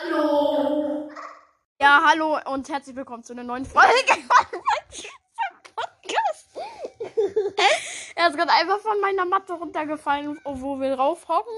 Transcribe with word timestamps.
Hallo. 0.00 1.10
Ja, 1.80 2.00
hallo 2.06 2.38
und 2.52 2.68
herzlich 2.68 2.94
willkommen 2.94 3.24
zu 3.24 3.32
einer 3.32 3.42
neuen 3.42 3.64
Folge. 3.64 3.88
er 8.14 8.28
ist 8.28 8.36
gerade 8.36 8.52
einfach 8.52 8.78
von 8.78 9.00
meiner 9.00 9.24
Matte 9.24 9.54
runtergefallen, 9.54 10.38
wo 10.44 10.78
wir 10.78 10.94
raufhocken. 10.94 11.52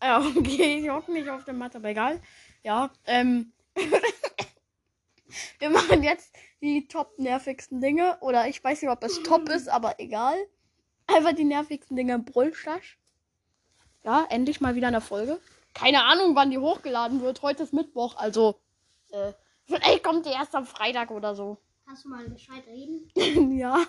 Ja, 0.00 0.18
okay, 0.36 0.78
ich 0.78 0.88
hocke 0.88 1.10
nicht 1.10 1.28
auf 1.28 1.44
der 1.44 1.54
Matte, 1.54 1.78
aber 1.78 1.88
egal. 1.88 2.20
Ja, 2.62 2.90
ähm. 3.06 3.52
wir 5.58 5.70
machen 5.70 6.04
jetzt 6.04 6.32
die 6.60 6.86
top 6.86 7.18
nervigsten 7.18 7.80
Dinge. 7.80 8.18
Oder 8.20 8.46
ich 8.46 8.62
weiß 8.62 8.82
nicht, 8.82 8.90
ob 8.90 9.02
es 9.02 9.20
top 9.24 9.48
ist, 9.48 9.68
aber 9.68 9.98
egal. 9.98 10.36
Einfach 11.08 11.32
die 11.32 11.42
nervigsten 11.42 11.96
Dinge 11.96 12.14
im 12.14 12.24
Brüllstasch. 12.24 13.00
Ja, 14.04 14.26
endlich 14.30 14.60
mal 14.60 14.76
wieder 14.76 14.86
eine 14.86 15.00
Folge. 15.00 15.40
Keine 15.74 16.04
Ahnung, 16.04 16.34
wann 16.34 16.50
die 16.50 16.58
hochgeladen 16.58 17.20
wird. 17.22 17.42
Heute 17.42 17.62
ist 17.62 17.72
Mittwoch, 17.72 18.16
also 18.16 18.60
äh, 19.10 19.32
vielleicht 19.66 20.02
kommt 20.02 20.26
die 20.26 20.30
erst 20.30 20.54
am 20.54 20.66
Freitag 20.66 21.10
oder 21.10 21.34
so. 21.34 21.58
Kannst 21.86 22.04
du 22.04 22.08
mal 22.10 22.28
gescheit 22.28 22.66
reden? 22.66 23.10
ja. 23.58 23.84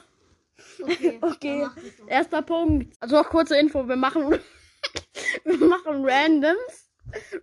Okay. 0.82 1.20
Okay. 1.22 1.68
Erster 2.08 2.42
Punkt. 2.42 2.96
Also 3.00 3.16
noch 3.16 3.30
kurze 3.30 3.58
Info. 3.58 3.88
Wir 3.88 3.96
machen, 3.96 4.40
wir 5.46 5.58
machen 5.68 6.06
Randoms. 6.06 6.90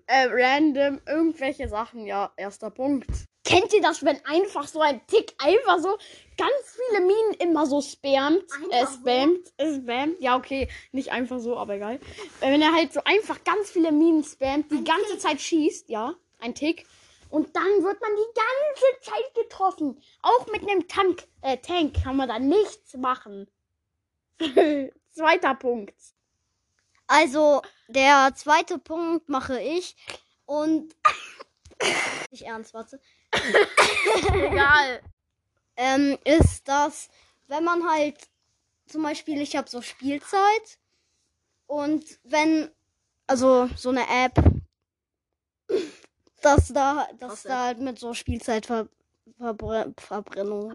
Äh, 0.06 0.28
random 0.30 1.00
irgendwelche 1.06 1.68
Sachen. 1.68 2.06
Ja, 2.06 2.32
erster 2.36 2.70
Punkt. 2.70 3.08
Kennt 3.46 3.72
ihr 3.72 3.80
das, 3.80 4.04
wenn 4.04 4.22
einfach 4.26 4.66
so 4.66 4.80
ein 4.80 5.00
Tick 5.06 5.32
einfach 5.38 5.78
so 5.78 5.96
ganz 6.36 6.76
viele 6.90 7.00
Minen 7.06 7.34
immer 7.38 7.64
so 7.66 7.80
spammt? 7.80 8.44
Äh, 8.70 8.74
Einfach 8.74 8.90
so? 8.92 8.98
spammt. 9.00 9.52
Äh, 9.56 9.74
spammt. 9.76 10.20
Ja, 10.20 10.36
okay. 10.36 10.68
Nicht 10.92 11.12
einfach 11.12 11.38
so, 11.38 11.56
aber 11.56 11.74
egal. 11.76 12.00
Äh, 12.40 12.50
Wenn 12.52 12.60
er 12.60 12.72
halt 12.74 12.92
so 12.92 13.00
einfach 13.04 13.42
ganz 13.44 13.70
viele 13.70 13.92
Minen 13.92 14.24
spammt, 14.24 14.70
die 14.72 14.78
Ein 14.78 14.84
ganze 14.84 15.12
Tick. 15.12 15.20
Zeit 15.20 15.40
schießt, 15.40 15.88
ja, 15.88 16.14
ein 16.40 16.54
Tick. 16.54 16.86
Und 17.30 17.54
dann 17.54 17.82
wird 17.82 18.00
man 18.00 18.10
die 18.16 18.40
ganze 18.40 19.10
Zeit 19.10 19.34
getroffen. 19.34 20.02
Auch 20.22 20.46
mit 20.48 20.62
einem 20.62 20.86
Tank, 20.88 21.22
äh, 21.42 21.56
Tank 21.58 22.02
kann 22.02 22.16
man 22.16 22.28
da 22.28 22.38
nichts 22.38 22.94
machen. 22.94 23.48
Zweiter 25.12 25.54
Punkt. 25.54 25.94
Also, 27.06 27.62
der 27.88 28.32
zweite 28.34 28.78
Punkt 28.78 29.28
mache 29.28 29.60
ich. 29.60 29.96
Und. 30.46 30.94
Nicht 32.30 32.42
ernst, 32.42 32.74
warte. 32.74 33.00
Egal. 34.32 35.00
Ähm, 35.76 36.18
ist 36.24 36.66
das, 36.66 37.08
wenn 37.48 37.64
man 37.64 37.88
halt. 37.88 38.16
Zum 38.86 39.02
Beispiel, 39.02 39.40
ich 39.40 39.56
habe 39.56 39.68
so 39.68 39.82
Spielzeit. 39.82 40.78
Und 41.66 42.04
wenn. 42.24 42.70
Also, 43.26 43.68
so 43.76 43.90
eine 43.90 44.06
App. 44.08 44.34
Dass 46.40 46.68
da, 46.68 47.08
dass 47.18 47.42
da 47.42 47.64
halt 47.64 47.80
mit 47.80 47.98
so 47.98 48.14
Spielzeitver 48.14 48.88
Verbre 49.38 49.92
Verbrennung. 49.98 50.74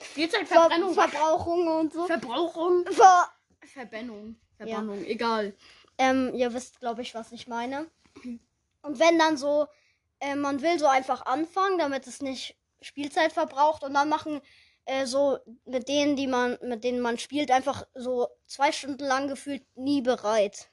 Spielzeitverbrennung. 0.00 0.94
Ver 0.94 1.08
Verbrauchung 1.08 1.66
und 1.66 1.92
so. 1.92 2.06
Verbrauchung. 2.06 2.86
Ver 2.86 3.28
Verbennung. 3.66 4.36
Verbannung. 4.56 5.04
Egal. 5.04 5.54
Ähm, 5.98 6.32
ihr 6.34 6.52
wisst, 6.54 6.80
glaube 6.80 7.02
ich, 7.02 7.14
was 7.14 7.32
ich 7.32 7.46
meine. 7.46 7.90
Und 8.82 8.98
wenn 8.98 9.18
dann 9.18 9.36
so, 9.36 9.66
äh, 10.20 10.36
man 10.36 10.62
will 10.62 10.78
so 10.78 10.86
einfach 10.86 11.26
anfangen, 11.26 11.78
damit 11.78 12.06
es 12.06 12.22
nicht 12.22 12.56
Spielzeit 12.80 13.32
verbraucht 13.32 13.82
und 13.82 13.94
dann 13.94 14.08
machen 14.08 14.40
äh, 14.84 15.06
so 15.06 15.38
mit 15.64 15.88
denen, 15.88 16.16
die 16.16 16.26
man, 16.26 16.58
mit 16.62 16.84
denen 16.84 17.00
man 17.00 17.18
spielt, 17.18 17.50
einfach 17.50 17.86
so 17.94 18.28
zwei 18.46 18.72
Stunden 18.72 19.04
lang 19.04 19.28
gefühlt 19.28 19.64
nie 19.76 20.02
bereit. 20.02 20.70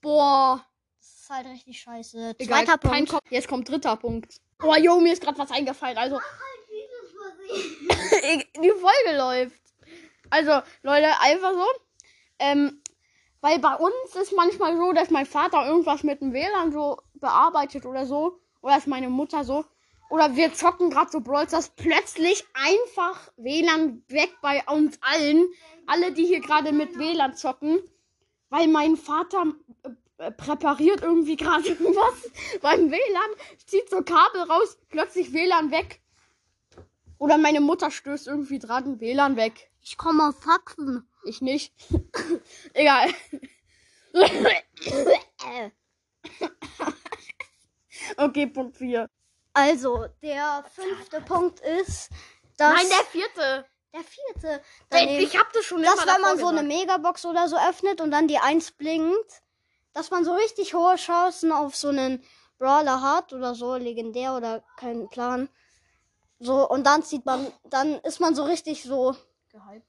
Boah. 0.00 0.64
Das 0.98 1.08
ist 1.08 1.30
halt 1.30 1.46
richtig 1.46 1.80
scheiße. 1.80 2.34
Egal. 2.38 2.64
Zweiter 2.64 2.78
Kein 2.78 3.06
Punkt. 3.06 3.10
Kopf. 3.10 3.30
Jetzt 3.30 3.48
kommt 3.48 3.68
dritter 3.68 3.96
Punkt. 3.96 4.40
Oh, 4.62 4.74
jo, 4.76 5.00
mir 5.00 5.12
ist 5.12 5.22
gerade 5.22 5.38
was 5.38 5.50
eingefallen. 5.50 5.98
Also, 5.98 6.20
die 7.50 8.70
Folge 8.70 9.16
läuft. 9.16 9.60
Also, 10.30 10.60
Leute, 10.82 11.08
einfach 11.20 11.52
so. 11.52 11.66
Ähm, 12.38 12.80
weil 13.40 13.58
bei 13.58 13.74
uns 13.74 14.14
ist 14.14 14.32
manchmal 14.34 14.76
so, 14.76 14.92
dass 14.92 15.10
mein 15.10 15.26
Vater 15.26 15.66
irgendwas 15.66 16.04
mit 16.04 16.20
dem 16.20 16.32
WLAN 16.32 16.70
so 16.70 16.98
bearbeitet 17.14 17.84
oder 17.84 18.06
so. 18.06 18.40
Oder 18.62 18.78
ist 18.78 18.86
meine 18.86 19.10
Mutter 19.10 19.44
so. 19.44 19.64
Oder 20.08 20.36
wir 20.36 20.54
zocken 20.54 20.90
gerade 20.90 21.10
so 21.10 21.20
Brawl 21.20 21.48
Stars. 21.48 21.70
Plötzlich 21.70 22.44
einfach 22.54 23.32
WLAN 23.36 24.02
weg 24.08 24.30
bei 24.40 24.62
uns 24.66 24.98
allen. 25.02 25.46
Alle, 25.86 26.12
die 26.12 26.24
hier 26.24 26.40
gerade 26.40 26.72
mit 26.72 26.98
WLAN 26.98 27.34
zocken. 27.34 27.80
Weil 28.48 28.68
mein 28.68 28.96
Vater 28.96 29.54
äh, 29.82 29.88
äh, 30.24 30.30
präpariert 30.30 31.02
irgendwie 31.02 31.36
gerade 31.36 31.64
was 31.80 32.60
beim 32.60 32.90
WLAN. 32.90 33.30
Zieht 33.66 33.90
so 33.90 34.02
Kabel 34.02 34.42
raus. 34.42 34.78
Plötzlich 34.90 35.32
WLAN 35.32 35.70
weg. 35.70 36.00
Oder 37.18 37.38
meine 37.38 37.60
Mutter 37.60 37.90
stößt 37.90 38.26
irgendwie 38.26 38.58
dran. 38.58 39.00
WLAN 39.00 39.36
weg. 39.36 39.70
Ich 39.80 39.96
komme 39.96 40.28
auf 40.28 40.38
Faxen. 40.40 41.08
Ich 41.24 41.40
nicht. 41.40 41.72
Egal. 42.74 43.08
okay, 48.16 48.46
Punkt 48.46 48.76
4. 48.76 49.08
Also, 49.54 50.06
der 50.22 50.64
fünfte 50.74 51.20
Punkt 51.20 51.60
ist, 51.60 52.10
dass. 52.56 52.74
Nein, 52.74 52.86
der 52.88 53.04
vierte. 53.06 53.66
der 53.92 54.02
vierte. 54.02 54.62
Daneben- 54.88 55.24
ich 55.24 55.38
hab 55.38 55.52
das 55.52 55.64
schon 55.64 55.82
dass 55.82 56.06
wenn 56.06 56.20
man 56.22 56.38
so 56.38 56.48
eine. 56.48 56.62
Megabox 56.62 57.24
oder 57.26 57.48
so 57.48 57.56
öffnet 57.58 58.00
und 58.00 58.10
dann 58.10 58.28
die 58.28 58.38
1 58.38 58.72
blinkt, 58.72 59.42
dass 59.92 60.10
man 60.10 60.24
so 60.24 60.32
richtig 60.34 60.72
hohe 60.74 60.96
Chancen 60.96 61.52
auf 61.52 61.76
so 61.76 61.88
einen 61.88 62.24
Brawler 62.58 63.02
hat 63.02 63.32
oder 63.32 63.54
so, 63.54 63.76
legendär 63.76 64.34
oder 64.36 64.62
kein 64.76 65.08
Plan. 65.10 65.48
So, 66.38 66.68
und 66.68 66.84
dann 66.86 67.02
zieht 67.02 67.26
man, 67.26 67.52
dann 67.64 67.98
ist 68.00 68.20
man 68.20 68.34
so 68.34 68.44
richtig 68.44 68.82
so, 68.84 69.14
Gehypt. 69.50 69.86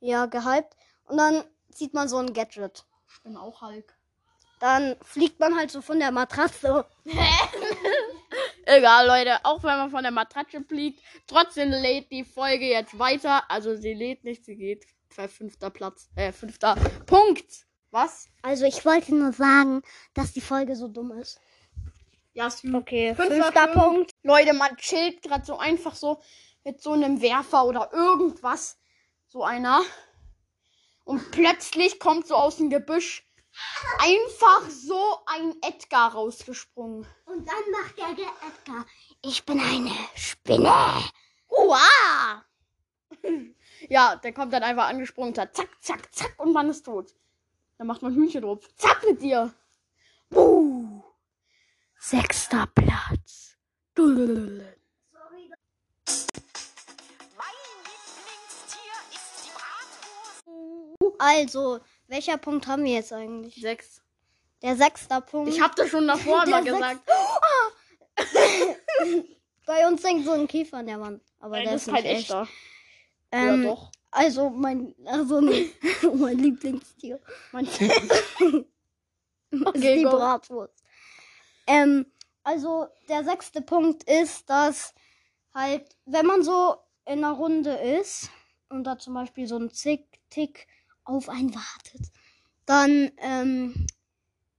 ja, 0.00 0.26
gehypt. 0.26 0.76
Und 1.06 1.16
dann 1.16 1.42
zieht 1.72 1.94
man 1.94 2.08
so 2.08 2.18
ein 2.18 2.32
Gadget. 2.32 2.84
Ich 3.08 3.22
bin 3.22 3.36
auch 3.36 3.62
Hulk. 3.62 3.95
Dann 4.58 4.96
fliegt 5.02 5.38
man 5.38 5.56
halt 5.56 5.70
so 5.70 5.82
von 5.82 5.98
der 5.98 6.12
Matratze. 6.12 6.86
Egal, 8.64 9.06
Leute. 9.06 9.44
Auch 9.44 9.62
wenn 9.62 9.76
man 9.76 9.90
von 9.90 10.02
der 10.02 10.12
Matratze 10.12 10.62
fliegt, 10.62 11.02
trotzdem 11.26 11.70
lädt 11.70 12.10
die 12.10 12.24
Folge 12.24 12.66
jetzt 12.66 12.98
weiter. 12.98 13.50
Also 13.50 13.76
sie 13.76 13.94
lädt 13.94 14.24
nicht, 14.24 14.44
sie 14.44 14.56
geht 14.56 14.86
für 15.08 15.28
fünfter 15.28 15.70
Platz. 15.70 16.08
Äh, 16.16 16.32
fünfter 16.32 16.74
Punkt. 17.06 17.66
Was? 17.90 18.28
Also 18.42 18.64
ich 18.64 18.84
wollte 18.84 19.14
nur 19.14 19.32
sagen, 19.32 19.82
dass 20.14 20.32
die 20.32 20.40
Folge 20.40 20.74
so 20.74 20.88
dumm 20.88 21.12
ist. 21.12 21.40
Ja, 22.32 22.50
Sü. 22.50 22.74
Okay, 22.74 23.14
Fünfter 23.14 23.44
fünfter 23.44 23.66
Punkt. 23.68 23.78
Punkt. 23.78 24.10
Leute, 24.22 24.52
man 24.52 24.76
chillt 24.76 25.22
gerade 25.22 25.44
so 25.44 25.58
einfach 25.58 25.94
so 25.94 26.20
mit 26.64 26.82
so 26.82 26.92
einem 26.92 27.22
Werfer 27.22 27.64
oder 27.64 27.90
irgendwas. 27.92 28.78
So 29.28 29.44
einer. 29.44 29.80
Und 31.04 31.30
plötzlich 31.30 31.98
kommt 31.98 32.26
so 32.26 32.34
aus 32.34 32.56
dem 32.56 32.68
Gebüsch 32.68 33.25
einfach 33.98 34.68
so 34.68 35.18
ein 35.26 35.54
Edgar 35.62 36.12
rausgesprungen. 36.12 37.06
Und 37.26 37.48
dann 37.48 37.70
macht 37.72 37.98
der 37.98 38.10
Edgar, 38.10 38.86
ich 39.22 39.44
bin 39.44 39.60
eine 39.60 39.92
Spinne. 40.14 41.02
Hurra! 41.48 42.44
Ja, 43.88 44.16
der 44.16 44.32
kommt 44.32 44.52
dann 44.52 44.62
einfach 44.62 44.88
angesprungen, 44.88 45.30
und 45.30 45.36
sagt 45.36 45.56
zack, 45.56 45.68
zack, 45.80 46.14
zack 46.14 46.34
und 46.38 46.52
man 46.52 46.70
ist 46.70 46.84
tot. 46.84 47.14
Dann 47.78 47.86
macht 47.86 48.02
man 48.02 48.14
Hühnchen 48.14 48.42
drauf. 48.42 48.60
Zack 48.76 49.04
mit 49.06 49.20
dir. 49.20 49.52
Buh. 50.30 51.02
Sechster 51.98 52.66
Platz. 52.74 53.56
Dululul. 53.94 54.76
Also, 61.18 61.80
welcher 62.08 62.38
Punkt 62.38 62.66
haben 62.66 62.84
wir 62.84 62.92
jetzt 62.94 63.12
eigentlich? 63.12 63.54
Sechs. 63.56 64.02
Der 64.62 64.76
sechste 64.76 65.20
Punkt. 65.20 65.52
Ich 65.52 65.60
hab 65.60 65.76
das 65.76 65.88
schon 65.90 66.06
davor 66.06 66.44
immer 66.46 66.62
gesagt. 66.62 67.00
Bei 69.66 69.86
uns 69.88 70.02
hängt 70.04 70.24
so 70.24 70.32
ein 70.32 70.46
Kiefer 70.46 70.78
an 70.78 70.86
der 70.86 71.00
Wand. 71.00 71.22
Aber 71.40 71.56
Nein, 71.56 71.64
der 71.64 71.72
das 71.74 71.82
ist 71.82 71.88
ist 71.88 71.92
nicht 71.92 72.02
kein 72.04 72.14
echt. 72.16 72.22
echter. 72.30 72.48
Ähm, 73.32 73.64
ja, 73.64 73.70
doch. 73.70 73.90
Also 74.10 74.50
mein, 74.50 74.94
also 75.04 75.40
nee, 75.40 75.70
mein 76.14 76.38
Lieblingstier. 76.38 77.20
Mein 77.52 77.66
ist 77.66 77.82
Okay, 79.66 79.96
die 79.96 80.02
go. 80.04 80.10
Bratwurst. 80.10 80.82
Ähm, 81.66 82.06
also 82.44 82.86
der 83.08 83.24
sechste 83.24 83.60
Punkt 83.60 84.04
ist, 84.04 84.48
dass 84.48 84.94
halt, 85.54 85.96
wenn 86.06 86.26
man 86.26 86.42
so 86.42 86.76
in 87.04 87.24
einer 87.24 87.32
Runde 87.32 87.72
ist 87.72 88.30
und 88.68 88.84
da 88.84 88.98
zum 88.98 89.14
Beispiel 89.14 89.46
so 89.46 89.56
ein 89.56 89.70
Zick-Tick 89.70 90.66
auf 91.06 91.28
einen 91.28 91.54
wartet, 91.54 92.10
dann, 92.66 93.12
ähm, 93.18 93.86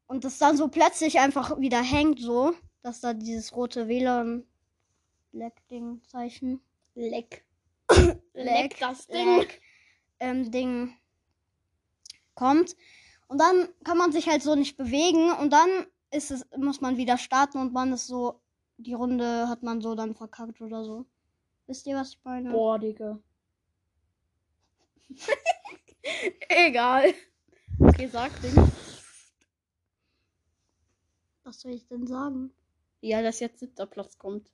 und 0.08 0.24
das 0.24 0.38
dann 0.40 0.56
so 0.58 0.70
plötzlich 0.70 1.20
einfach 1.20 1.60
wieder 1.60 1.82
hängt, 1.82 2.20
so, 2.20 2.54
dass 2.82 3.02
da 3.02 3.14
dieses 3.14 3.56
rote 3.56 3.88
WLAN-Leck-Ding-Zeichen, 3.88 6.62
Leck. 6.96 7.44
Leck, 8.34 8.78
das 8.80 9.06
Ding. 9.08 9.40
Leck, 9.40 9.62
ähm, 10.20 10.52
Ding 10.52 10.94
kommt. 12.36 12.76
Und 13.28 13.40
dann 13.40 13.70
kann 13.84 13.98
man 13.98 14.12
sich 14.12 14.28
halt 14.30 14.42
so 14.42 14.56
nicht 14.56 14.78
bewegen 14.78 15.32
und 15.34 15.52
dann 15.52 15.70
ist 16.12 16.32
es, 16.32 16.46
muss 16.56 16.80
man 16.80 16.98
wieder 16.98 17.18
starten 17.18 17.58
und 17.58 17.74
man 17.74 17.92
ist 17.92 18.08
so, 18.08 18.40
die 18.78 18.94
Runde 18.94 19.50
hat 19.50 19.64
man 19.64 19.82
so 19.82 19.96
dann 19.96 20.16
verkackt 20.16 20.62
oder 20.62 20.86
so. 20.86 21.06
Wisst 21.66 21.88
ihr, 21.88 21.98
was 21.98 22.12
ich 22.12 22.20
meine? 22.24 22.52
Boah, 22.52 22.80
Digga. 22.80 23.20
Egal. 26.50 27.14
Okay, 27.80 28.08
sag 28.08 28.32
Ding. 28.42 28.56
Was 31.44 31.62
soll 31.62 31.74
ich 31.74 31.88
denn 31.88 32.08
sagen? 32.08 32.52
Ja, 33.02 33.22
dass 33.22 33.40
jetzt 33.40 33.60
siebter 33.60 33.86
Platz 33.86 34.18
kommt. 34.18 34.52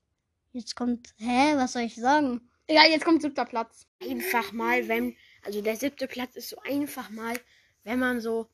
Jetzt 0.52 0.76
kommt, 0.76 1.14
hä, 1.18 1.56
was 1.56 1.74
soll 1.74 1.84
ich 1.84 1.96
sagen? 1.96 2.50
Ja, 2.70 2.86
jetzt 2.86 3.06
kommt 3.06 3.22
siebter 3.22 3.46
Platz. 3.46 3.88
Einfach 4.02 4.52
mal, 4.52 4.88
wenn, 4.88 5.16
also 5.44 5.62
der 5.62 5.76
siebte 5.76 6.08
Platz 6.08 6.36
ist 6.36 6.50
so 6.50 6.58
einfach 6.60 7.10
mal, 7.10 7.36
wenn 7.84 8.00
man 8.00 8.22
so, 8.22 8.48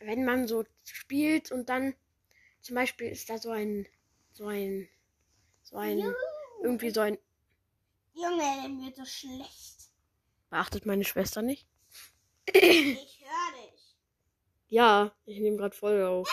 wenn 0.00 0.24
man 0.24 0.48
so 0.48 0.64
spielt 0.84 1.52
und 1.52 1.68
dann 1.68 1.94
zum 2.60 2.74
Beispiel 2.74 3.08
ist 3.08 3.30
da 3.30 3.38
so 3.38 3.50
ein, 3.50 3.86
so 4.32 4.46
ein, 4.46 4.88
so 5.62 5.76
ein, 5.76 6.02
irgendwie 6.62 6.90
so 6.90 7.00
ein, 7.00 7.18
Junge, 8.14 8.42
dann 8.62 8.82
wird 8.82 8.98
das 8.98 9.12
schlecht. 9.12 9.90
beachtet 10.50 10.86
meine 10.86 11.04
Schwester 11.04 11.42
nicht? 11.42 11.68
Ich 12.52 13.24
höre 13.24 13.62
dich. 13.62 13.96
Ja, 14.68 15.12
ich 15.24 15.40
nehme 15.40 15.56
gerade 15.56 15.76
Folge 15.76 16.08
auf. 16.08 16.28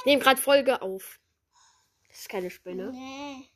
Ich 0.00 0.06
nehme 0.06 0.22
gerade 0.22 0.40
Folge 0.40 0.82
auf. 0.82 1.20
Das 2.08 2.20
ist 2.20 2.28
keine 2.28 2.50
Spinne. 2.50 2.92
Nee. 2.92 3.46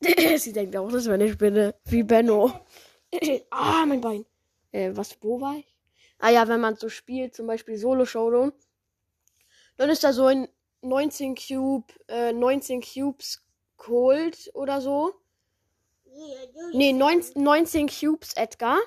Sie 0.38 0.52
denkt 0.52 0.76
auch, 0.76 0.90
das 0.90 1.06
wäre 1.06 1.14
eine 1.14 1.32
Spinne. 1.32 1.74
Wie 1.84 2.02
Benno. 2.02 2.52
ah, 3.50 3.84
mein 3.86 4.00
Bein. 4.00 4.24
Äh, 4.70 4.90
was, 4.94 5.16
wo 5.22 5.40
war 5.40 5.56
ich? 5.56 5.74
Ah 6.18 6.30
ja, 6.30 6.46
wenn 6.48 6.60
man 6.60 6.76
so 6.76 6.88
spielt, 6.88 7.34
zum 7.34 7.46
Beispiel 7.46 7.76
Solo 7.76 8.04
Showdown, 8.04 8.52
dann 9.76 9.90
ist 9.90 10.02
da 10.02 10.12
so 10.12 10.26
ein 10.26 10.48
19 10.82 11.36
Cube, 11.36 11.86
äh, 12.08 12.32
19 12.32 12.82
Cubes 12.82 13.44
Cold 13.76 14.50
oder 14.54 14.80
so. 14.80 15.14
Nee, 16.72 16.92
19, 16.92 17.42
19 17.42 17.88
Cubes 17.88 18.34
Edgar. 18.34 18.78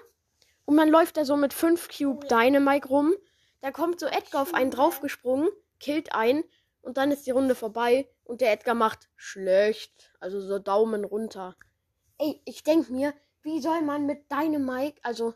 Und 0.71 0.77
man 0.77 0.88
läuft 0.88 1.18
da 1.18 1.25
so 1.25 1.35
mit 1.35 1.53
5 1.53 1.89
Cube 1.89 2.25
Dynamite 2.27 2.88
rum. 2.88 3.13
Da 3.59 3.71
kommt 3.71 4.00
so 4.00 4.06
Edgar 4.06 4.41
auf 4.41 4.53
einen 4.53 4.71
draufgesprungen, 4.71 5.50
killt 5.81 6.15
einen 6.15 6.45
und 6.79 6.95
dann 6.95 7.12
ist 7.12 7.27
die 7.27 7.31
Runde 7.31 7.56
vorbei 7.56 8.07
und 8.23 8.39
der 8.39 8.53
Edgar 8.53 8.73
macht 8.73 9.09
schlecht. 9.18 10.13
Also 10.21 10.39
so 10.39 10.59
Daumen 10.59 11.03
runter. 11.03 11.57
Ey, 12.19 12.41
ich 12.45 12.63
denk 12.63 12.89
mir, 12.89 13.13
wie 13.41 13.59
soll 13.59 13.81
man 13.81 14.06
mit 14.06 14.31
Dynamite, 14.31 14.97
also, 15.03 15.33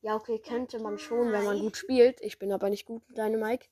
ja, 0.00 0.16
okay, 0.16 0.38
könnte 0.38 0.78
man 0.78 0.98
schon, 0.98 1.32
wenn 1.32 1.44
man 1.44 1.58
gut 1.58 1.76
spielt. 1.76 2.22
Ich 2.22 2.38
bin 2.38 2.50
aber 2.50 2.70
nicht 2.70 2.86
gut 2.86 3.06
mit 3.08 3.18
Dynamite. 3.18 3.66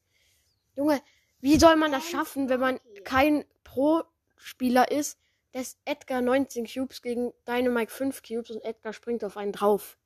Junge, 0.74 1.00
wie 1.40 1.58
soll 1.58 1.76
man 1.76 1.92
das 1.92 2.04
schaffen, 2.04 2.50
wenn 2.50 2.60
man 2.60 2.78
kein 3.04 3.46
Pro-Spieler 3.64 4.90
ist, 4.90 5.18
dass 5.52 5.78
Edgar 5.86 6.20
19 6.20 6.66
Cubes 6.66 7.00
gegen 7.00 7.32
Dynamite 7.48 7.90
5 7.90 8.22
Cubes 8.22 8.50
und 8.50 8.62
Edgar 8.62 8.92
springt 8.92 9.24
auf 9.24 9.38
einen 9.38 9.52
drauf? 9.52 9.96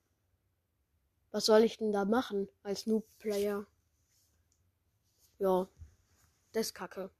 Was 1.32 1.46
soll 1.46 1.62
ich 1.64 1.78
denn 1.78 1.92
da 1.92 2.04
machen 2.04 2.48
als 2.62 2.86
Noob-Player? 2.86 3.66
Ja, 5.38 5.68
das 6.52 6.66
ist 6.66 6.74
kacke. 6.74 7.10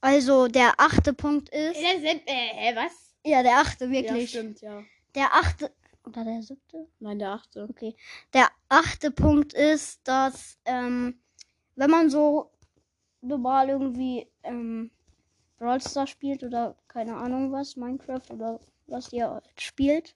Also, 0.00 0.48
der 0.48 0.74
achte 0.78 1.12
Punkt 1.12 1.48
ist. 1.50 1.76
äh, 1.76 2.22
hä, 2.26 2.74
was? 2.76 3.14
Ja, 3.24 3.42
der 3.42 3.58
achte, 3.58 3.86
Ja, 3.86 3.90
wirklich. 3.90 4.30
stimmt, 4.30 4.60
ja. 4.60 4.82
der 5.14 5.32
achte. 5.34 5.72
Oder 6.06 6.24
der 6.24 6.42
siebte? 6.42 6.86
Nein, 6.98 7.18
der 7.18 7.30
achte. 7.30 7.66
Okay. 7.70 7.96
Der 8.34 8.48
achte 8.68 9.10
Punkt 9.10 9.54
ist, 9.54 10.06
dass, 10.06 10.58
ähm, 10.66 11.18
wenn 11.76 11.90
man 11.90 12.10
so 12.10 12.50
normal 13.22 13.70
irgendwie, 13.70 14.26
ähm, 14.42 14.90
Brawl 15.56 15.80
Stars 15.80 16.10
spielt 16.10 16.42
oder 16.42 16.76
keine 16.88 17.16
Ahnung 17.16 17.52
was, 17.52 17.76
Minecraft 17.76 18.30
oder 18.30 18.60
was 18.86 19.12
ihr 19.14 19.42
spielt, 19.56 20.14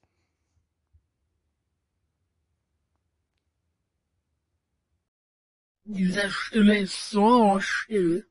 Diese 5.90 6.28
Stimme 6.30 6.80
ist 6.80 7.10
so 7.10 7.58
still. 7.60 8.26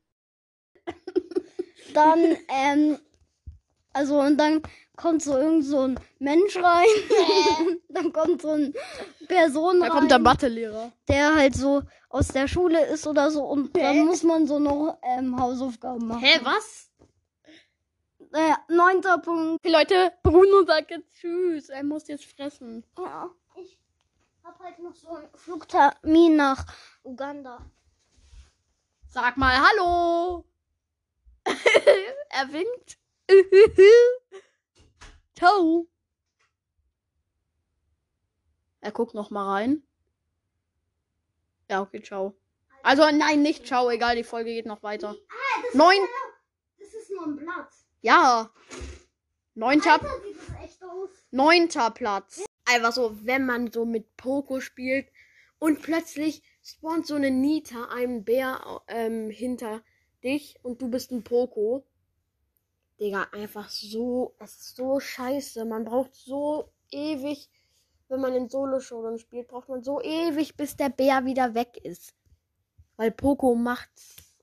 dann, 1.92 2.36
ähm, 2.48 2.98
also 3.92 4.20
und 4.20 4.36
dann 4.38 4.62
kommt 4.96 5.22
so 5.22 5.36
irgend 5.36 5.64
so 5.64 5.80
ein 5.80 6.00
Mensch 6.20 6.56
rein, 6.56 6.86
dann 7.88 8.12
kommt 8.12 8.42
so 8.42 8.50
eine 8.50 8.72
Person 9.26 9.80
Da 9.80 9.86
rein, 9.86 9.92
kommt 9.92 10.10
der 10.12 10.18
Mathelehrer. 10.20 10.92
der 11.08 11.34
halt 11.34 11.56
so 11.56 11.82
aus 12.10 12.28
der 12.28 12.46
Schule 12.46 12.86
ist 12.86 13.06
oder 13.08 13.30
so 13.32 13.44
und 13.44 13.76
dann 13.76 14.06
muss 14.06 14.22
man 14.22 14.46
so 14.46 14.60
noch 14.60 14.96
ähm, 15.02 15.36
Hausaufgaben 15.38 16.06
machen. 16.06 16.22
Hä, 16.22 16.38
was? 16.44 16.90
Naja, 18.30 18.58
neunter 18.68 19.18
Punkt. 19.18 19.64
Hey 19.64 19.72
Leute, 19.72 20.12
Bruno 20.22 20.64
sagt 20.64 20.90
jetzt 20.92 21.12
Tschüss. 21.16 21.70
Er 21.70 21.82
muss 21.82 22.06
jetzt 22.06 22.24
fressen. 22.24 22.84
Ja, 22.98 23.30
ich 23.56 23.78
hab 24.48 24.60
halt 24.60 24.78
noch 24.78 24.94
so 24.94 25.14
einen 25.14 25.28
Flugtermin 25.34 26.36
nach 26.36 26.64
Uganda. 27.02 27.70
Sag 29.10 29.36
mal 29.36 29.58
Hallo. 29.58 30.44
er 31.44 32.52
winkt. 32.52 32.98
Ciao. 35.36 35.86
Er 38.80 38.92
guckt 38.92 39.14
noch 39.14 39.30
mal 39.30 39.52
rein. 39.52 39.82
Ja, 41.68 41.82
okay, 41.82 42.02
ciao. 42.02 42.34
Also 42.82 43.02
nein, 43.10 43.42
nicht 43.42 43.66
ciao, 43.66 43.90
egal, 43.90 44.16
die 44.16 44.24
Folge 44.24 44.50
geht 44.50 44.64
noch 44.64 44.82
weiter. 44.82 45.14
Neun. 45.74 45.98
Das 46.78 46.88
ist 46.88 47.10
nur 47.10 47.26
ein 47.26 47.36
Blatt. 47.36 47.68
Ja. 48.00 48.50
Neunter, 49.54 50.00
sieht 50.22 50.36
das 50.38 50.64
echt 50.64 50.82
aus. 50.82 51.10
neunter 51.30 51.90
Platz. 51.90 52.47
Einfach 52.70 52.92
so, 52.92 53.16
wenn 53.24 53.46
man 53.46 53.72
so 53.72 53.86
mit 53.86 54.16
Poco 54.18 54.60
spielt 54.60 55.10
und 55.58 55.80
plötzlich 55.80 56.42
spawnt 56.62 57.06
so 57.06 57.14
eine 57.14 57.30
Nita, 57.30 57.88
ein 57.90 58.24
Bär 58.24 58.82
ähm, 58.88 59.30
hinter 59.30 59.82
dich 60.22 60.58
und 60.62 60.82
du 60.82 60.90
bist 60.90 61.10
ein 61.10 61.24
Poco. 61.24 61.86
Digga, 63.00 63.28
einfach 63.32 63.70
so, 63.70 64.34
es 64.38 64.54
ist 64.56 64.76
so 64.76 65.00
scheiße. 65.00 65.64
Man 65.64 65.84
braucht 65.84 66.14
so 66.14 66.70
ewig, 66.90 67.48
wenn 68.08 68.20
man 68.20 68.34
in 68.34 68.50
Solo-Showdown 68.50 69.18
spielt, 69.18 69.48
braucht 69.48 69.68
man 69.68 69.82
so 69.82 70.02
ewig, 70.02 70.56
bis 70.56 70.76
der 70.76 70.90
Bär 70.90 71.24
wieder 71.24 71.54
weg 71.54 71.78
ist. 71.82 72.14
Weil 72.96 73.12
Poco 73.12 73.54
macht 73.54 73.90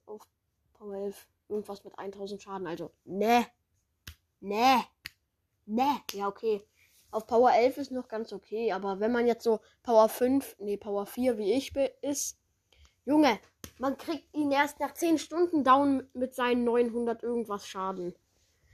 auf 0.08 0.28
Power 0.74 0.96
11 0.96 1.28
irgendwas 1.50 1.84
mit 1.84 2.00
1000 2.00 2.42
Schaden. 2.42 2.66
Also, 2.66 2.92
ne. 3.04 3.46
Ne. 4.40 4.84
Ne. 5.66 6.02
Ja, 6.14 6.28
okay. 6.28 6.66
Auf 7.12 7.28
Power 7.28 7.54
11 7.54 7.78
ist 7.78 7.92
noch 7.92 8.08
ganz 8.08 8.34
okay, 8.34 8.72
aber 8.72 9.00
wenn 9.00 9.12
man 9.12 9.28
jetzt 9.28 9.44
so 9.44 9.60
Power 9.84 10.10
5, 10.10 10.58
nee, 10.60 10.78
Power 10.78 11.06
4 11.06 11.38
wie 11.38 11.54
ich 11.54 11.72
bin, 11.72 11.90
ist, 12.02 12.38
Junge, 13.06 13.40
man 13.78 13.98
kriegt 13.98 14.34
ihn 14.34 14.52
erst 14.52 14.80
nach 14.80 14.94
10 14.94 15.20
Stunden 15.20 15.64
down 15.64 16.10
mit 16.14 16.34
seinen 16.34 16.64
900 16.64 17.22
irgendwas 17.22 17.68
Schaden. 17.68 18.16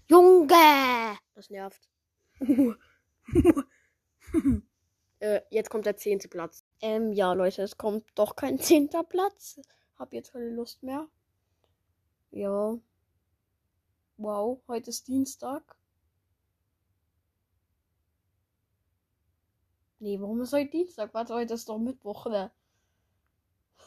Junge! 0.10 1.18
Das 1.36 1.50
nervt. 1.50 1.90
äh, 5.20 5.42
jetzt 5.50 5.70
kommt 5.70 5.86
der 5.86 5.98
10. 5.98 6.20
Platz. 6.30 6.64
Ähm, 6.82 7.12
ja, 7.12 7.34
Leute, 7.34 7.62
es 7.62 7.78
kommt 7.78 8.06
doch 8.16 8.36
kein 8.36 8.58
10. 8.58 8.90
Platz. 9.10 9.60
Hab 9.98 10.14
jetzt 10.14 10.32
keine 10.34 10.50
Lust 10.50 10.82
mehr. 10.82 11.08
Ja. 12.32 12.78
Wow, 14.18 14.62
heute 14.68 14.90
ist 14.90 15.08
Dienstag. 15.08 15.76
Nee, 20.02 20.20
warum 20.20 20.42
ist 20.42 20.52
heute 20.52 20.72
Dienstag? 20.72 21.14
Warte, 21.14 21.36
heute 21.36 21.54
ist 21.54 21.70
doch 21.70 21.78
Mittwoch, 21.78 22.26
ne? 22.26 22.52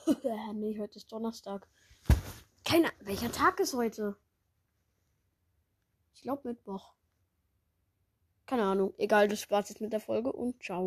nee, 0.55 0.79
heute 0.79 0.97
ist 0.97 1.11
Donnerstag. 1.11 1.67
Keine 2.65 2.89
Welcher 3.01 3.33
Tag 3.33 3.59
ist 3.59 3.75
heute? 3.75 4.17
Ich 6.15 6.23
glaube 6.23 6.47
Mittwoch. 6.47 6.95
Keine 8.47 8.63
Ahnung. 8.63 8.95
Egal, 8.97 9.27
das 9.27 9.51
war's 9.51 9.71
jetzt 9.71 9.81
mit 9.81 9.93
der 9.93 9.99
Folge 9.99 10.31
und 10.31 10.63
ciao. 10.63 10.83